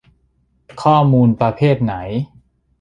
[0.83, 1.93] ข้อมูลประเภทไหน